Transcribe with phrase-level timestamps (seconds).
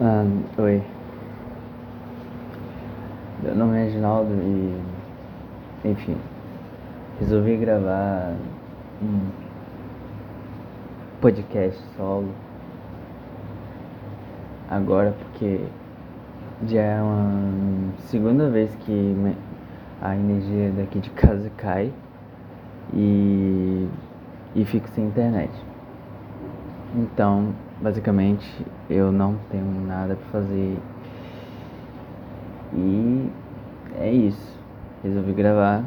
[0.00, 0.24] Ah,
[0.58, 0.80] oi.
[3.42, 4.80] Meu nome é Reginaldo e.
[5.88, 6.16] Enfim.
[7.18, 8.36] Resolvi gravar
[9.02, 9.28] um
[11.20, 12.28] podcast solo.
[14.70, 15.64] Agora porque
[16.68, 19.16] já é uma segunda vez que
[20.00, 21.92] a energia daqui de casa cai
[22.94, 23.88] e,
[24.54, 25.50] e fico sem internet.
[26.94, 28.46] Então, basicamente,
[28.90, 30.78] eu não tenho nada para fazer.
[32.74, 33.30] E
[34.00, 34.58] é isso.
[35.02, 35.84] Resolvi gravar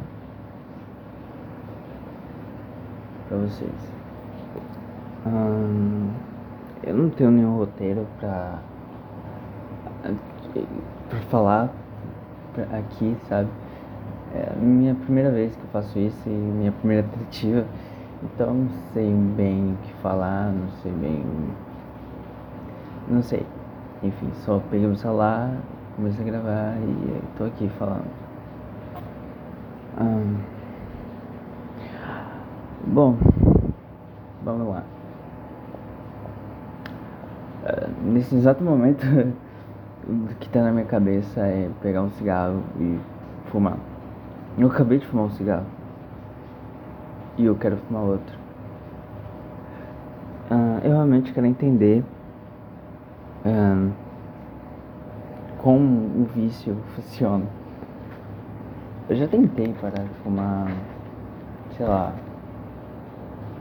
[3.28, 3.70] para vocês.
[5.26, 6.08] Hum,
[6.82, 8.58] eu não tenho nenhum roteiro pra,
[11.08, 11.70] pra falar
[12.72, 13.48] aqui, sabe?
[14.34, 17.66] É minha primeira vez que eu faço isso e minha primeira tentativa.
[18.22, 21.22] Então não sei bem o que falar, não sei bem
[23.12, 23.46] não sei.
[24.02, 25.54] Enfim, só peguei o celular,
[25.94, 28.22] comecei a gravar e tô aqui falando.
[32.86, 33.16] bom,
[34.44, 34.82] vamos lá.
[37.62, 39.04] Uh, nesse exato momento,
[40.08, 42.98] o que tá na minha cabeça é pegar um cigarro e
[43.50, 43.76] fumar.
[44.58, 45.66] Eu acabei de fumar um cigarro.
[47.38, 48.36] E eu quero fumar outro.
[50.50, 52.04] Uh, eu realmente quero entender
[53.44, 53.90] um,
[55.58, 57.44] como o vício funciona.
[59.08, 60.72] Eu já tentei parar de fumar,
[61.76, 62.12] sei lá,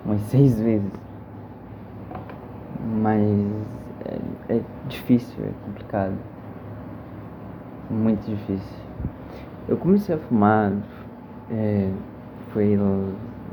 [0.05, 0.91] umas seis vezes.
[3.01, 3.21] Mas
[4.05, 6.15] é, é difícil, é complicado.
[7.89, 8.81] Muito difícil.
[9.67, 10.71] Eu comecei a fumar,
[11.51, 11.91] é,
[12.51, 12.77] foi,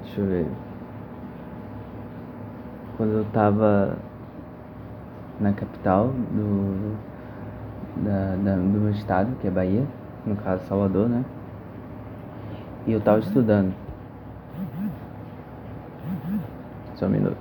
[0.02, 0.46] deixa eu ver,
[2.96, 3.96] quando eu tava
[5.40, 6.96] na capital do,
[8.04, 9.84] da, da, do meu estado, que é Bahia,
[10.26, 11.24] no caso Salvador, né?
[12.86, 13.74] E eu tava estudando.
[16.96, 17.36] Só um minuto.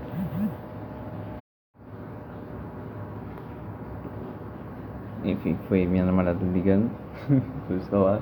[5.23, 6.89] Enfim, foi minha namorada ligando
[7.67, 8.21] pro celular,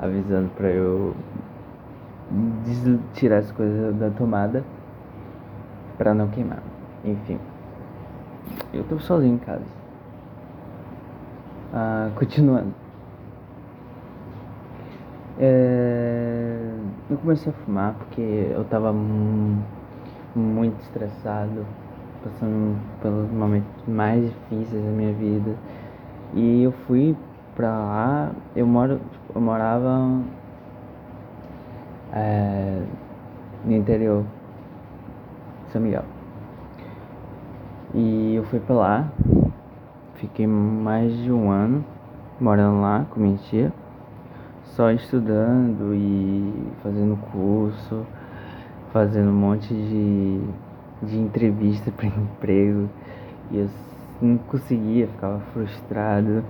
[0.00, 1.14] avisando pra eu
[3.14, 4.64] tirar as coisas da tomada
[5.98, 6.62] pra não queimar.
[7.04, 7.38] Enfim.
[8.72, 9.64] Eu tô sozinho em casa.
[11.72, 12.72] Ah, continuando.
[15.38, 16.74] É,
[17.10, 18.92] eu comecei a fumar porque eu tava
[20.34, 21.66] muito estressado,
[22.22, 25.56] passando pelos momentos mais difíceis da minha vida.
[26.34, 27.16] E eu fui
[27.54, 29.00] pra lá, eu moro,
[29.34, 30.20] eu morava
[32.12, 32.82] é,
[33.64, 34.24] no interior,
[35.72, 36.13] São Miguel.
[37.96, 39.12] E eu fui pra lá,
[40.16, 41.84] fiquei mais de um ano
[42.40, 43.72] morando lá com minha tia,
[44.64, 48.04] só estudando e fazendo curso,
[48.92, 50.40] fazendo um monte de,
[51.06, 52.90] de entrevista para emprego.
[53.52, 53.68] E eu
[54.20, 56.42] não conseguia, ficava frustrado.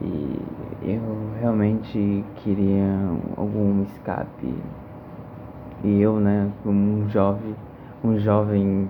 [0.00, 0.40] E
[0.82, 1.00] eu
[1.38, 2.88] realmente queria
[3.36, 4.52] algum escape.
[5.84, 7.54] E eu, né, como um jovem,
[8.02, 8.88] um jovem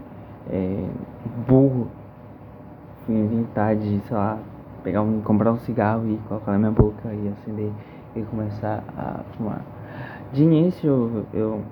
[0.51, 0.89] é,
[1.47, 1.89] burro
[3.09, 4.39] inventar de, sei lá,
[4.83, 7.73] pegar um, comprar um cigarro e colocar na minha boca e acender
[8.15, 9.63] e começar a fumar.
[10.33, 11.63] De início eu, eu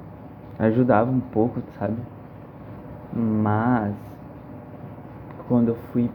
[0.58, 1.96] ajudava um pouco, sabe?
[3.12, 3.94] Mas
[5.48, 6.10] quando eu fui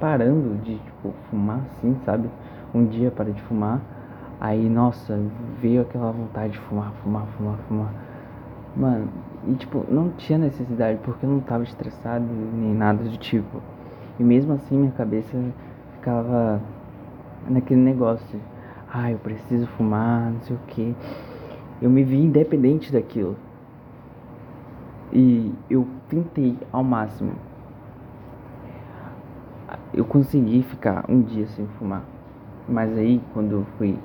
[0.00, 2.28] parando de tipo, fumar assim, sabe?
[2.74, 3.80] Um dia parei de fumar,
[4.40, 5.18] aí nossa,
[5.60, 7.92] veio aquela vontade de fumar, fumar, fumar, fumar.
[8.76, 9.08] Mano,
[9.46, 13.60] e tipo, não tinha necessidade porque eu não tava estressado nem nada do tipo.
[14.18, 15.36] E mesmo assim minha cabeça
[15.94, 16.60] ficava
[17.48, 18.40] naquele negócio.
[18.92, 20.94] Ah, eu preciso fumar, não sei o que.
[21.82, 23.36] Eu me vi independente daquilo.
[25.12, 27.32] E eu tentei ao máximo.
[29.92, 32.02] Eu consegui ficar um dia sem fumar.
[32.68, 33.98] Mas aí quando eu fui,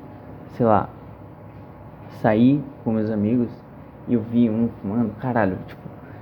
[0.50, 0.90] sei lá,
[2.22, 3.50] sair com meus amigos
[4.10, 5.82] e eu vi um fumando, caralho, tipo,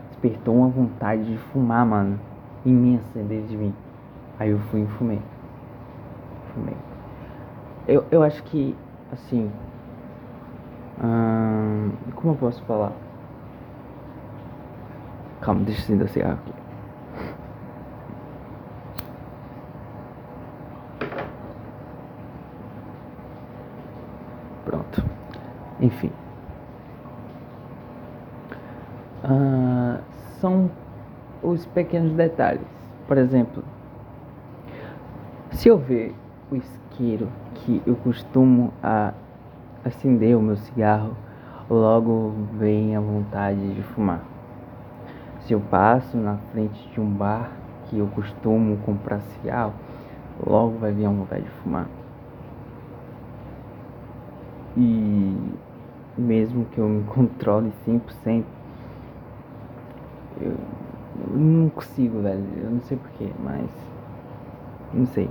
[0.09, 2.19] despertou uma vontade de fumar, mano,
[2.65, 3.73] imensa dentro de mim.
[4.37, 5.21] Aí eu fui e fumei.
[6.53, 6.75] Fumei.
[7.87, 8.75] Eu, eu acho que,
[9.11, 9.49] assim,
[11.01, 12.91] hum, como eu posso falar?
[15.39, 16.53] Calma, deixa eu acender o cigarro aqui.
[24.65, 25.03] Pronto.
[25.79, 26.11] Enfim.
[29.29, 29.99] Ah,
[30.39, 30.71] são
[31.43, 32.65] os pequenos detalhes.
[33.07, 33.61] Por exemplo,
[35.51, 36.13] Se eu ver
[36.51, 39.13] o isqueiro que eu costumo a
[39.83, 41.15] acender o meu cigarro,
[41.69, 44.23] logo vem a vontade de fumar.
[45.41, 47.49] Se eu passo na frente de um bar
[47.85, 49.73] que eu costumo comprar cigarro,
[50.45, 51.87] logo vai vir a vontade de fumar.
[54.77, 55.35] E
[56.17, 58.43] mesmo que eu me controle 100%,
[60.41, 62.43] eu, eu não consigo, velho.
[62.57, 63.69] Eu não sei porquê, mas.
[64.93, 65.29] Não sei.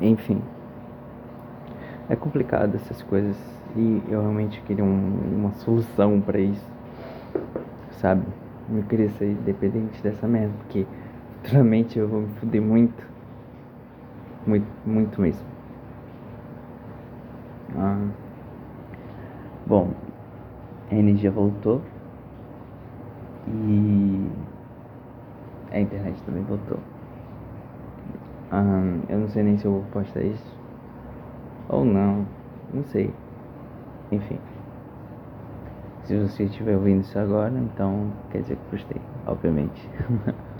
[0.00, 0.42] Enfim.
[2.08, 3.36] É complicado essas coisas
[3.76, 6.68] e eu realmente queria um, uma solução para isso.
[7.92, 8.24] Sabe?
[8.70, 10.86] Eu queria ser independente dessa merda, porque
[11.42, 13.06] futuramente eu vou me fuder muito.
[14.46, 15.53] Muito, muito mesmo.
[17.76, 18.08] Ah.
[19.66, 19.90] Bom,
[20.90, 21.82] a energia voltou
[23.48, 24.28] e
[25.72, 26.78] a internet também voltou.
[28.50, 30.54] Ah, eu não sei nem se eu vou postar isso
[31.68, 32.26] ou não,
[32.72, 33.10] não sei.
[34.12, 34.38] Enfim,
[36.06, 39.88] se você estiver ouvindo isso agora, então quer dizer que postei, obviamente.